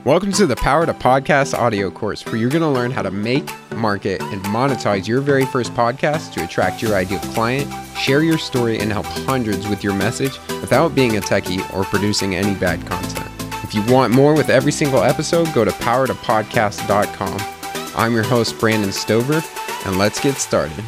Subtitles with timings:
[0.00, 3.12] Welcome to the Power to Podcast audio course, where you're going to learn how to
[3.12, 8.36] make, market, and monetize your very first podcast to attract your ideal client, share your
[8.36, 12.84] story, and help hundreds with your message without being a techie or producing any bad
[12.84, 13.30] content.
[13.62, 17.96] If you want more with every single episode, go to powertopodcast.com.
[17.96, 19.40] I'm your host, Brandon Stover,
[19.86, 20.82] and let's get started.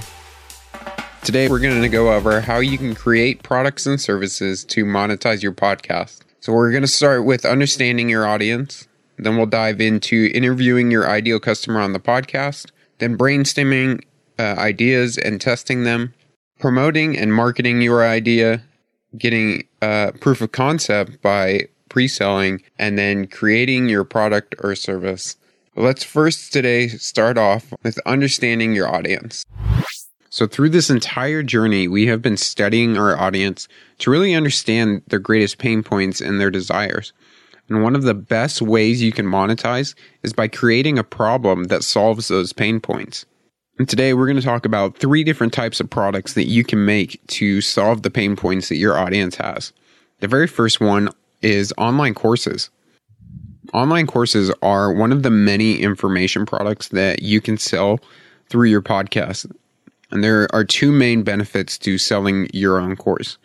[1.22, 5.40] Today, we're going to go over how you can create products and services to monetize
[5.40, 6.22] your podcast.
[6.40, 11.08] So, we're going to start with understanding your audience then we'll dive into interviewing your
[11.08, 14.02] ideal customer on the podcast, then brainstorming
[14.38, 16.12] uh, ideas and testing them,
[16.58, 18.62] promoting and marketing your idea,
[19.16, 25.36] getting uh, proof of concept by pre selling, and then creating your product or service.
[25.76, 29.44] Let's first today start off with understanding your audience.
[30.30, 33.68] So, through this entire journey, we have been studying our audience
[33.98, 37.12] to really understand their greatest pain points and their desires.
[37.68, 41.82] And one of the best ways you can monetize is by creating a problem that
[41.82, 43.24] solves those pain points.
[43.78, 46.84] And today we're going to talk about three different types of products that you can
[46.84, 49.72] make to solve the pain points that your audience has.
[50.20, 51.08] The very first one
[51.42, 52.70] is online courses.
[53.72, 57.98] Online courses are one of the many information products that you can sell
[58.48, 59.50] through your podcast.
[60.10, 63.38] And there are two main benefits to selling your own course.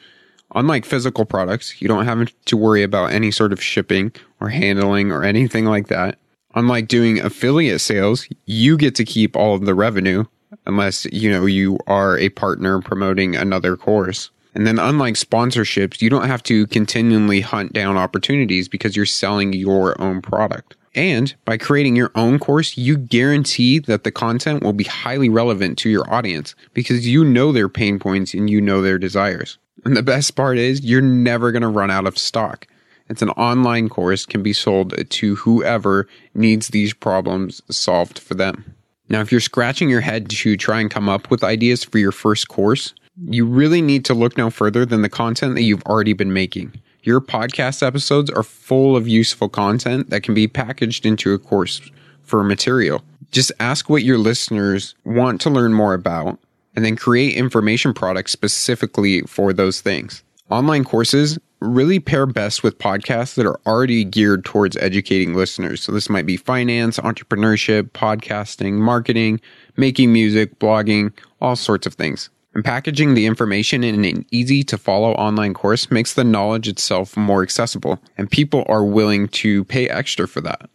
[0.55, 5.11] Unlike physical products, you don't have to worry about any sort of shipping or handling
[5.11, 6.17] or anything like that.
[6.56, 10.25] Unlike doing affiliate sales, you get to keep all of the revenue
[10.66, 14.31] unless, you know, you are a partner promoting another course.
[14.56, 19.53] And then unlike sponsorships, you don't have to continually hunt down opportunities because you're selling
[19.53, 20.75] your own product.
[20.95, 25.78] And by creating your own course, you guarantee that the content will be highly relevant
[25.80, 29.59] to your audience because you know their pain points and you know their desires.
[29.85, 32.67] And the best part is you're never going to run out of stock.
[33.09, 38.75] It's an online course can be sold to whoever needs these problems solved for them.
[39.09, 42.11] Now, if you're scratching your head to try and come up with ideas for your
[42.11, 42.94] first course,
[43.25, 46.73] you really need to look no further than the content that you've already been making.
[47.01, 51.81] Your podcast episodes are full of useful content that can be packaged into a course
[52.22, 53.01] for material.
[53.31, 56.39] Just ask what your listeners want to learn more about
[56.75, 60.24] and then create information products specifically for those things.
[60.50, 65.84] Online courses really pair best with podcasts that are already geared towards educating listeners.
[65.84, 69.41] So this might be finance, entrepreneurship, podcasting, marketing,
[69.75, 72.30] making music, blogging, all sorts of things.
[72.56, 77.16] And packaging the information in an easy to follow online course makes the knowledge itself
[77.16, 80.69] more accessible, and people are willing to pay extra for that.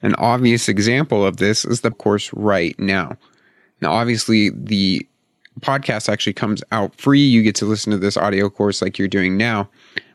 [0.00, 3.16] An obvious example of this is the course right now.
[3.82, 5.06] Now, obviously, the
[5.60, 7.20] podcast actually comes out free.
[7.20, 9.68] You get to listen to this audio course like you're doing now.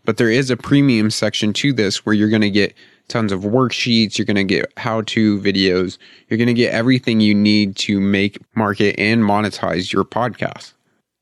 [0.06, 2.74] But there is a premium section to this where you're going to get
[3.08, 4.18] tons of worksheets.
[4.18, 5.98] You're going to get how to videos.
[6.28, 10.74] You're going to get everything you need to make, market, and monetize your podcast.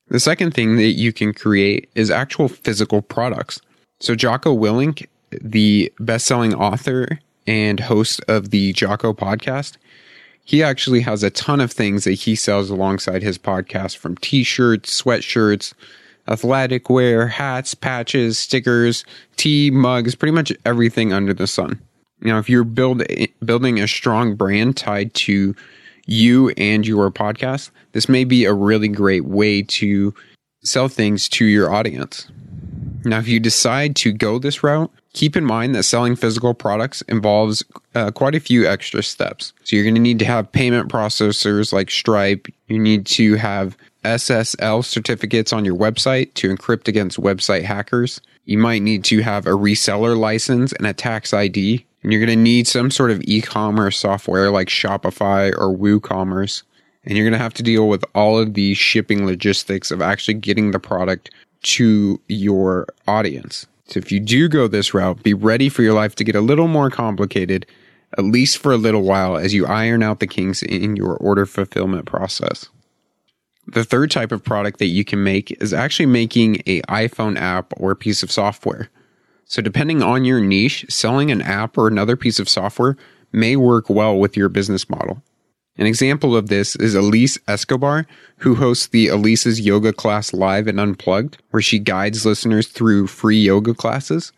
[0.07, 3.61] The second thing that you can create is actual physical products.
[3.99, 9.77] So, Jocko Willink, the best selling author and host of the Jocko podcast,
[10.51, 15.01] he actually has a ton of things that he sells alongside his podcast from t-shirts,
[15.01, 15.73] sweatshirts,
[16.28, 19.06] athletic wear, hats, patches, stickers,
[19.38, 21.79] tea, mugs, pretty much everything under the sun.
[22.19, 23.01] Now, if you're build,
[23.45, 25.56] building a strong brand tied to
[26.06, 30.13] you and your podcast, this may be a really great way to
[30.66, 32.28] sell things to your audience.
[33.03, 37.01] Now, if you decide to go this route, keep in mind that selling physical products
[37.03, 37.63] involves
[37.95, 39.53] uh, quite a few extra steps.
[39.63, 42.47] So you're going to need to have payment processors like Stripe.
[42.67, 48.22] You need to have SSL certificates on your website to encrypt against website hackers.
[48.45, 51.85] You might need to have a reseller license and a tax ID.
[52.03, 56.63] And you're going to need some sort of e-commerce software like Shopify or WooCommerce.
[57.03, 60.35] And you're going to have to deal with all of the shipping logistics of actually
[60.35, 61.31] getting the product
[61.63, 63.67] to your audience.
[63.88, 66.41] So if you do go this route, be ready for your life to get a
[66.41, 67.66] little more complicated,
[68.17, 71.46] at least for a little while, as you iron out the kinks in your order
[71.46, 72.69] fulfillment process.
[73.67, 77.73] The third type of product that you can make is actually making a iPhone app
[77.78, 78.90] or a piece of software.
[79.46, 82.96] So depending on your niche, selling an app or another piece of software
[83.31, 85.22] may work well with your business model.
[85.81, 88.05] An example of this is Elise Escobar,
[88.37, 93.39] who hosts the Elise's Yoga Class Live and Unplugged, where she guides listeners through free
[93.41, 94.31] yoga classes.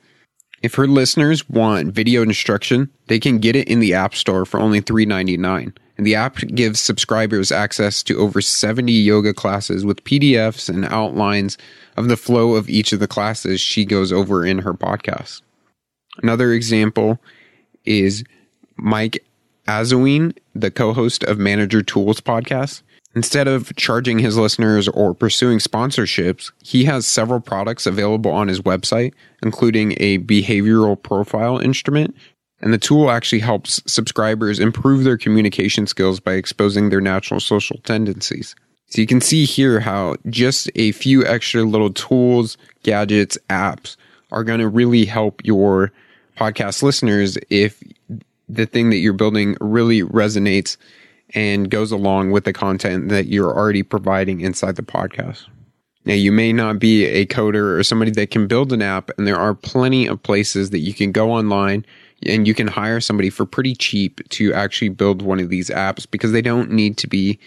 [0.62, 4.57] If her listeners want video instruction, they can get it in the App Store for
[4.57, 5.75] only $3.99.
[5.98, 11.57] And the app gives subscribers access to over 70 yoga classes with PDFs and outlines
[11.98, 15.42] of the flow of each of the classes she goes over in her podcast.
[16.22, 17.19] Another example
[17.84, 18.24] is
[18.78, 19.22] Mike
[19.68, 22.81] Auzenne, the co host of Manager Tools podcast.
[23.15, 28.62] Instead of charging his listeners or pursuing sponsorships, he has several products available on his
[28.62, 29.13] website,
[29.44, 32.15] including a behavioral profile instrument.
[32.62, 37.77] And the tool actually helps subscribers improve their communication skills by exposing their natural social
[37.83, 38.56] tendencies.
[38.88, 43.95] So you can see here how just a few extra little tools, gadgets, apps
[44.31, 45.92] are going to really help your
[46.38, 47.83] podcast listeners if
[48.50, 50.78] the thing that you're building really resonates
[51.34, 55.48] and goes along with the content that you're already providing inside the podcast.
[56.06, 59.25] Now, you may not be a coder or somebody that can build an app, and
[59.25, 61.86] there are plenty of places that you can go online
[62.25, 66.10] and you can hire somebody for pretty cheap to actually build one of these apps
[66.10, 67.39] because they don't need to be,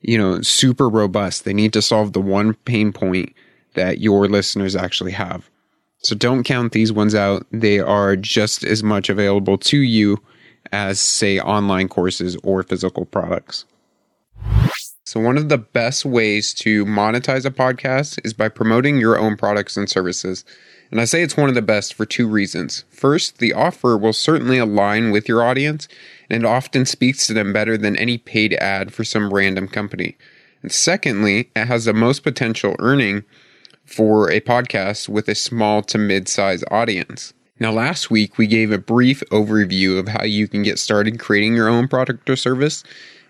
[0.00, 1.44] you know, super robust.
[1.44, 3.34] They need to solve the one pain point
[3.74, 5.50] that your listeners actually have.
[5.98, 7.46] So don't count these ones out.
[7.50, 10.22] They are just as much available to you
[10.72, 13.64] as, say, online courses or physical products.
[15.06, 19.36] So, one of the best ways to monetize a podcast is by promoting your own
[19.36, 20.44] products and services.
[20.90, 22.84] And I say it's one of the best for two reasons.
[22.88, 25.88] First, the offer will certainly align with your audience,
[26.30, 30.16] and often speaks to them better than any paid ad for some random company.
[30.62, 33.24] And secondly, it has the most potential earning
[33.84, 37.34] for a podcast with a small to mid size audience.
[37.60, 41.54] Now, last week we gave a brief overview of how you can get started creating
[41.54, 42.82] your own product or service.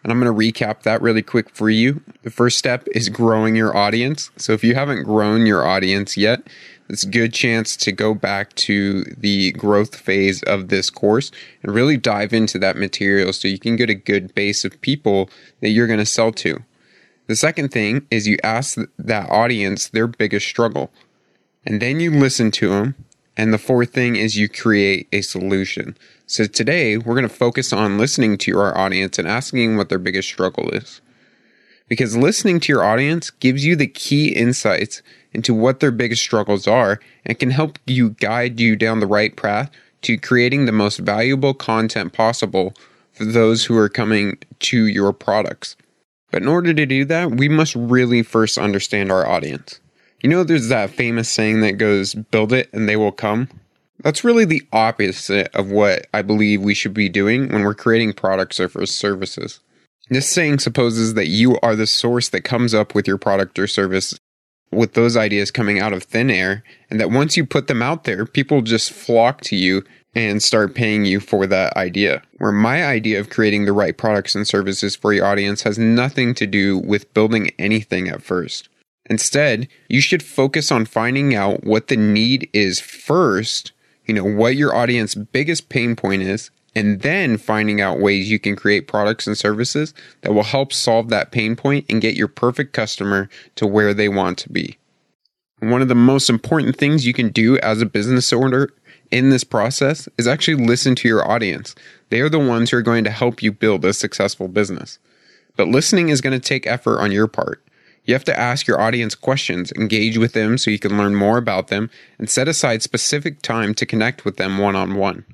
[0.02, 2.02] And I'm going to recap that really quick for you.
[2.22, 4.30] The first step is growing your audience.
[4.36, 6.46] So if you haven't grown your audience yet,
[6.88, 11.30] it's a good chance to go back to the growth phase of this course
[11.62, 15.28] and really dive into that material so you can get a good base of people
[15.60, 16.62] that you're going to sell to.
[17.26, 20.90] The second thing is you ask that audience their biggest struggle,
[21.64, 22.94] and then you listen to them
[23.36, 25.96] and the fourth thing is you create a solution.
[26.26, 29.98] So today we're going to focus on listening to our audience and asking what their
[29.98, 31.00] biggest struggle is.
[31.88, 35.02] Because listening to your audience gives you the key insights
[35.32, 39.36] into what their biggest struggles are and can help you guide you down the right
[39.36, 39.70] path
[40.02, 42.74] to creating the most valuable content possible
[43.12, 45.76] for those who are coming to your products.
[46.30, 49.80] But in order to do that, we must really first understand our audience.
[50.24, 53.50] You know, there's that famous saying that goes, build it and they will come.
[53.98, 58.14] That's really the opposite of what I believe we should be doing when we're creating
[58.14, 59.60] products or services.
[60.08, 63.66] This saying supposes that you are the source that comes up with your product or
[63.66, 64.18] service
[64.72, 68.04] with those ideas coming out of thin air, and that once you put them out
[68.04, 69.84] there, people just flock to you
[70.14, 72.22] and start paying you for that idea.
[72.38, 76.32] Where my idea of creating the right products and services for your audience has nothing
[76.36, 78.70] to do with building anything at first.
[79.10, 83.72] Instead, you should focus on finding out what the need is first,
[84.06, 88.38] you know, what your audience biggest pain point is, and then finding out ways you
[88.38, 92.28] can create products and services that will help solve that pain point and get your
[92.28, 94.78] perfect customer to where they want to be.
[95.60, 98.70] One of the most important things you can do as a business owner
[99.10, 101.74] in this process is actually listen to your audience.
[102.10, 104.98] They are the ones who are going to help you build a successful business.
[105.56, 107.63] But listening is going to take effort on your part.
[108.04, 111.38] You have to ask your audience questions, engage with them so you can learn more
[111.38, 115.24] about them, and set aside specific time to connect with them one on one.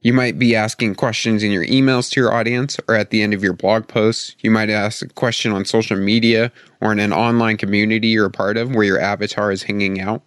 [0.00, 3.34] You might be asking questions in your emails to your audience or at the end
[3.34, 4.36] of your blog posts.
[4.40, 8.30] You might ask a question on social media or in an online community you're a
[8.30, 10.22] part of where your avatar is hanging out.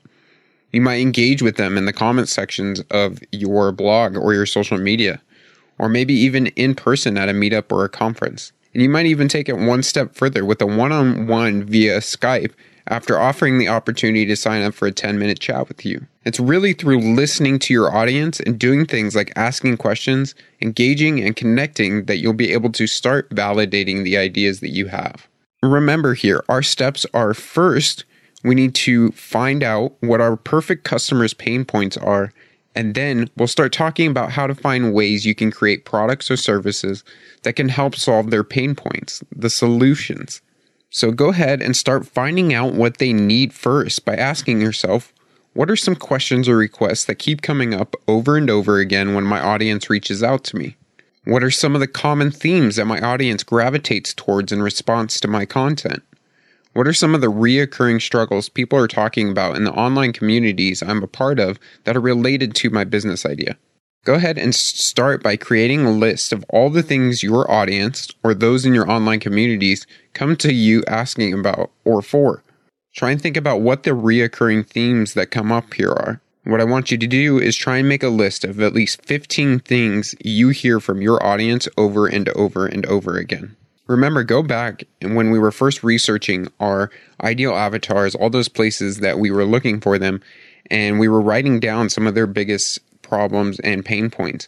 [0.71, 4.77] You might engage with them in the comment sections of your blog or your social
[4.77, 5.21] media,
[5.77, 8.51] or maybe even in person at a meetup or a conference.
[8.73, 11.99] And you might even take it one step further with a one on one via
[11.99, 12.53] Skype
[12.87, 16.05] after offering the opportunity to sign up for a 10 minute chat with you.
[16.25, 21.35] It's really through listening to your audience and doing things like asking questions, engaging, and
[21.35, 25.27] connecting that you'll be able to start validating the ideas that you have.
[25.61, 28.05] Remember here, our steps are first,
[28.43, 32.31] we need to find out what our perfect customers' pain points are
[32.75, 36.37] and then we'll start talking about how to find ways you can create products or
[36.37, 37.03] services
[37.43, 40.41] that can help solve their pain points, the solutions.
[40.89, 45.13] So go ahead and start finding out what they need first by asking yourself,
[45.53, 49.23] what are some questions or requests that keep coming up over and over again when
[49.23, 50.75] my audience reaches out to me?
[51.25, 55.27] What are some of the common themes that my audience gravitates towards in response to
[55.27, 56.03] my content?
[56.73, 60.83] What are some of the reoccurring struggles people are talking about in the online communities
[60.83, 63.57] I'm a part of that are related to my business idea?
[64.05, 68.33] Go ahead and start by creating a list of all the things your audience or
[68.33, 72.43] those in your online communities come to you asking about or for.
[72.95, 76.21] Try and think about what the reoccurring themes that come up here are.
[76.43, 79.05] What I want you to do is try and make a list of at least
[79.05, 83.55] 15 things you hear from your audience over and over and over again.
[83.89, 86.91] Remember, go back and when we were first researching our
[87.23, 90.21] ideal avatars, all those places that we were looking for them,
[90.69, 94.47] and we were writing down some of their biggest problems and pain points.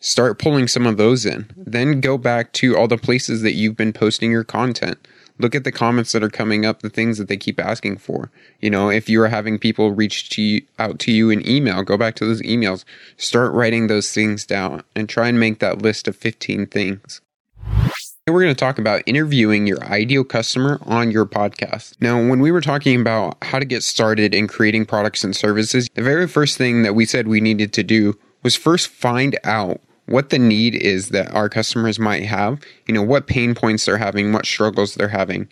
[0.00, 1.50] Start pulling some of those in.
[1.54, 4.96] Then go back to all the places that you've been posting your content.
[5.38, 8.30] Look at the comments that are coming up, the things that they keep asking for.
[8.60, 11.82] You know, if you are having people reach to you, out to you in email,
[11.82, 12.86] go back to those emails.
[13.18, 17.20] Start writing those things down and try and make that list of 15 things
[18.32, 21.94] we're going to talk about interviewing your ideal customer on your podcast.
[22.00, 25.88] Now, when we were talking about how to get started in creating products and services,
[25.94, 29.80] the very first thing that we said we needed to do was first find out
[30.06, 33.98] what the need is that our customers might have, you know, what pain points they're
[33.98, 35.48] having, what struggles they're having.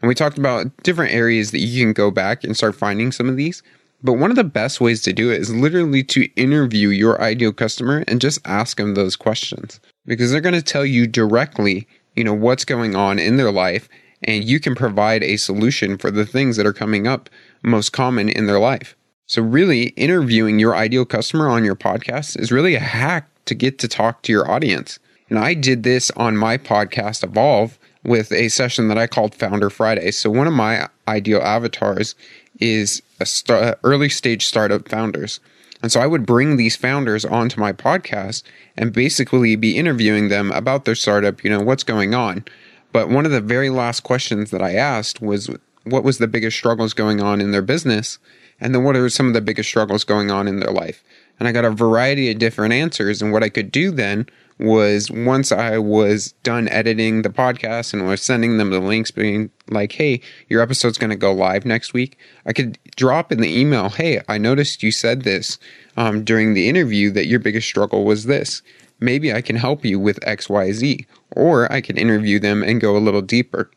[0.00, 3.28] And we talked about different areas that you can go back and start finding some
[3.28, 3.62] of these.
[4.02, 7.52] But one of the best ways to do it is literally to interview your ideal
[7.52, 11.86] customer and just ask them those questions because they're going to tell you directly
[12.18, 13.88] you know, what's going on in their life
[14.24, 17.30] and you can provide a solution for the things that are coming up
[17.62, 18.96] most common in their life.
[19.26, 23.78] So really interviewing your ideal customer on your podcast is really a hack to get
[23.78, 24.98] to talk to your audience.
[25.30, 29.70] And I did this on my podcast Evolve with a session that I called Founder
[29.70, 30.10] Friday.
[30.10, 32.16] So one of my ideal avatars
[32.58, 35.38] is a st- early stage startup founders.
[35.82, 38.42] And so I would bring these founders onto my podcast
[38.76, 42.44] and basically be interviewing them about their startup, you know, what's going on.
[42.92, 45.50] But one of the very last questions that I asked was
[45.84, 48.18] what was the biggest struggles going on in their business?
[48.60, 51.04] And then what are some of the biggest struggles going on in their life?
[51.38, 53.22] And I got a variety of different answers.
[53.22, 54.26] And what I could do then
[54.58, 59.50] was once I was done editing the podcast and was sending them the links, being
[59.68, 63.60] like, hey, your episode's going to go live next week, I could drop in the
[63.60, 65.58] email, hey, I noticed you said this
[65.96, 68.62] um, during the interview that your biggest struggle was this.
[69.00, 72.98] Maybe I can help you with XYZ, or I can interview them and go a
[72.98, 73.70] little deeper.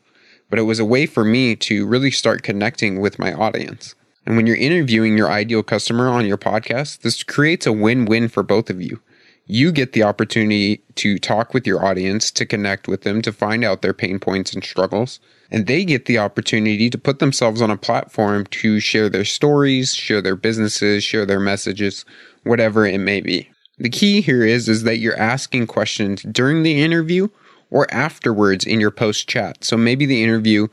[0.50, 3.94] But it was a way for me to really start connecting with my audience.
[4.26, 8.28] And when you're interviewing your ideal customer on your podcast, this creates a win win
[8.28, 9.00] for both of you
[9.46, 13.64] you get the opportunity to talk with your audience, to connect with them, to find
[13.64, 15.20] out their pain points and struggles.
[15.50, 19.94] And they get the opportunity to put themselves on a platform to share their stories,
[19.94, 22.04] share their businesses, share their messages,
[22.44, 23.50] whatever it may be.
[23.78, 27.28] The key here is, is that you're asking questions during the interview
[27.72, 29.64] or afterwards in your post chat.
[29.64, 30.68] So maybe the interview,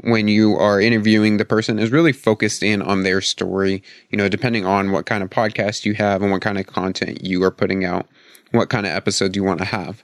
[0.00, 4.30] when you are interviewing the person, is really focused in on their story, you know,
[4.30, 7.50] depending on what kind of podcast you have and what kind of content you are
[7.50, 8.08] putting out,
[8.52, 10.02] what kind of episodes you want to have.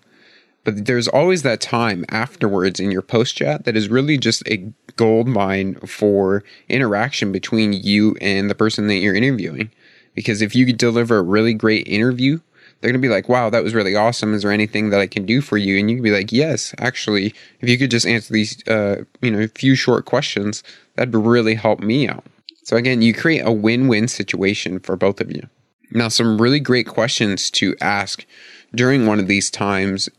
[0.65, 4.71] But there's always that time afterwards in your post chat that is really just a
[4.97, 9.71] gold mine for interaction between you and the person that you're interviewing.
[10.15, 12.41] Because if you deliver a really great interview,
[12.85, 14.35] they're going to be like, wow, that was really awesome.
[14.35, 15.79] Is there anything that I can do for you?
[15.79, 19.31] And you can be like, yes, actually, if you could just answer these, uh, you
[19.31, 20.62] know, few short questions,
[20.95, 22.26] that'd really help me out.
[22.62, 25.49] So again, you create a win-win situation for both of you.
[25.93, 28.26] Now, some really great questions to ask
[28.75, 30.11] during one of these times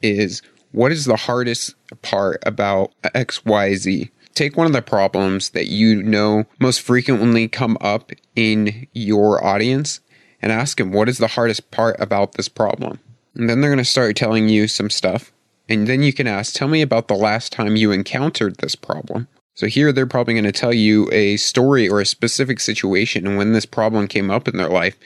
[0.00, 4.10] is what is the hardest part about XYZ?
[4.34, 9.98] Take one of the problems that you know most frequently come up in your audience
[10.42, 12.98] and ask them what is the hardest part about this problem.
[13.34, 15.32] And then they're going to start telling you some stuff.
[15.68, 19.28] And then you can ask, tell me about the last time you encountered this problem.
[19.54, 23.36] So here they're probably going to tell you a story or a specific situation and
[23.36, 24.96] when this problem came up in their life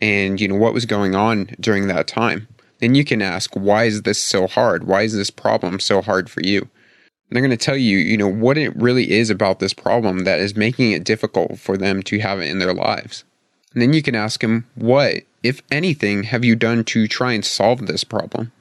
[0.00, 2.48] and you know what was going on during that time.
[2.80, 4.84] Then you can ask, why is this so hard?
[4.84, 6.62] Why is this problem so hard for you?
[6.62, 10.24] And they're going to tell you, you know, what it really is about this problem
[10.24, 13.24] that is making it difficult for them to have it in their lives.
[13.72, 17.44] And then you can ask him, what, if anything, have you done to try and
[17.44, 18.52] solve this problem?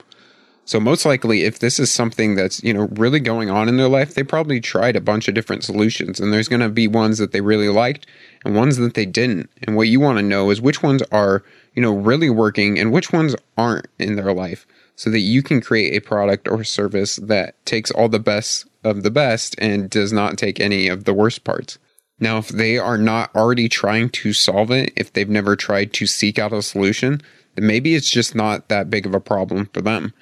[0.66, 3.90] So most likely, if this is something that's you know really going on in their
[3.90, 7.18] life, they probably tried a bunch of different solutions, and there's going to be ones
[7.18, 8.08] that they really liked
[8.46, 9.50] and ones that they didn't.
[9.64, 12.94] And what you want to know is which ones are you know really working and
[12.94, 14.66] which ones aren't in their life,
[14.96, 19.04] so that you can create a product or service that takes all the best of
[19.04, 21.80] the best and does not take any of the worst parts.
[22.22, 26.06] Now, if they are not already trying to solve it, if they've never tried to
[26.06, 27.22] seek out a solution,
[27.56, 30.14] then maybe it's just not that big of a problem for them.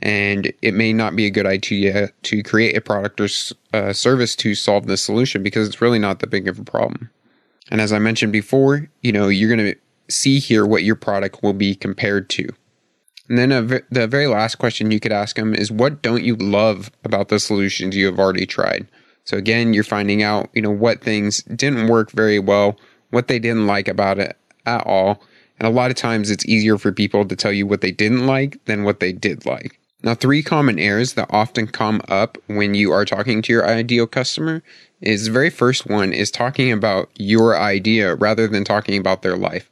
[0.00, 3.28] And it may not be a good idea to create a product or
[3.74, 7.10] uh, service to solve this solution because it's really not that big of a problem.
[7.70, 11.42] And as I mentioned before, you know, you're going to see here what your product
[11.42, 12.48] will be compared to.
[13.28, 16.90] And then the very last question you could ask them is what don't you love
[17.04, 18.86] about the solutions you have already tried?
[19.28, 22.78] So again, you're finding out, you know, what things didn't work very well,
[23.10, 25.22] what they didn't like about it at all.
[25.58, 28.26] And a lot of times it's easier for people to tell you what they didn't
[28.26, 29.78] like than what they did like.
[30.02, 34.06] Now, three common errors that often come up when you are talking to your ideal
[34.06, 34.62] customer
[35.02, 39.36] is the very first one is talking about your idea rather than talking about their
[39.36, 39.68] life.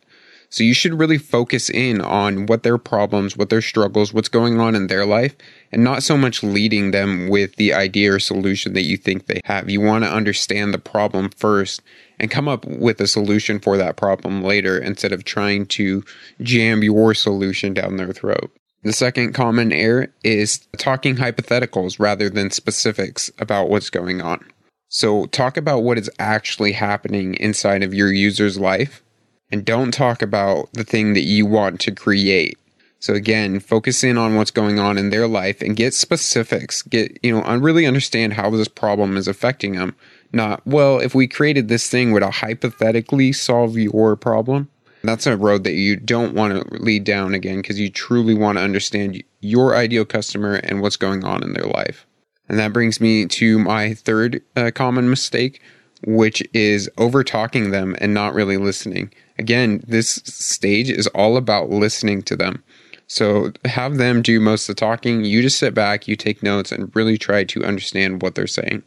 [0.49, 4.61] So you should really focus in on what their problems, what their struggles, what's going
[4.61, 5.35] on in their life,
[5.73, 9.41] and not so much leading them with the idea or solution that you think they
[9.45, 9.69] have.
[9.69, 11.83] You want to understand the problem first
[12.19, 16.05] and come up with a solution for that problem later instead of trying to
[16.41, 18.51] jam your solution down their throat.
[18.83, 24.45] The second common error is talking hypotheticals rather than specifics about what's going on.
[24.89, 29.03] So, talk about what is actually happening inside of your user's life
[29.51, 32.59] and don't talk about the thing that you want to create.
[32.99, 36.83] So again, focus in on what's going on in their life and get specifics.
[36.83, 39.95] Get, you know, and really understand how this problem is affecting them.
[40.33, 44.69] Not, well, if we created this thing, would I hypothetically solve your problem?
[45.05, 48.59] That's a road that you don't want to lead down again because you truly want
[48.59, 52.07] to understand your ideal customer and what's going on in their life.
[52.49, 55.61] And that brings me to my third uh, common mistake,
[56.05, 59.13] which is over talking them and not really listening.
[59.39, 62.63] Again, this stage is all about listening to them.
[63.07, 65.25] So have them do most of the talking.
[65.25, 68.83] You just sit back, you take notes, and really try to understand what they're saying.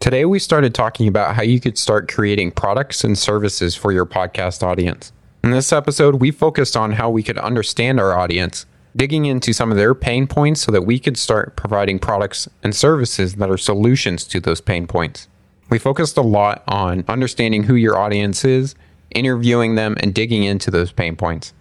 [0.00, 4.06] Today, we started talking about how you could start creating products and services for your
[4.06, 5.12] podcast audience.
[5.44, 8.64] In this episode, we focused on how we could understand our audience,
[8.96, 12.74] digging into some of their pain points so that we could start providing products and
[12.74, 15.28] services that are solutions to those pain points.
[15.70, 18.74] We focused a lot on understanding who your audience is,
[19.10, 21.52] interviewing them, and digging into those pain points.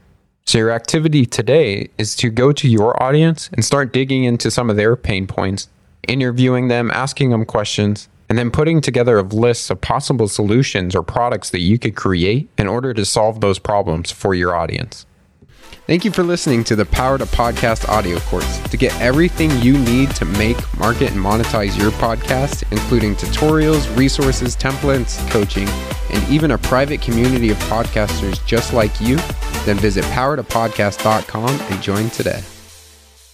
[0.45, 4.69] So, your activity today is to go to your audience and start digging into some
[4.69, 5.67] of their pain points,
[6.07, 11.03] interviewing them, asking them questions, and then putting together a list of possible solutions or
[11.03, 15.05] products that you could create in order to solve those problems for your audience.
[15.87, 18.59] Thank you for listening to the Power to Podcast audio course.
[18.71, 24.57] To get everything you need to make, market, and monetize your podcast, including tutorials, resources,
[24.57, 25.65] templates, coaching,
[26.11, 29.15] and even a private community of podcasters just like you,
[29.63, 32.41] then visit powertopodcast.com and join today.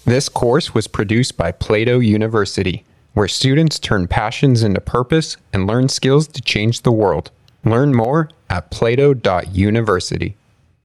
[0.05, 5.89] This course was produced by Plato University, where students turn passions into purpose and learn
[5.89, 7.31] skills to change the world.
[7.65, 10.37] Learn more at plato.university.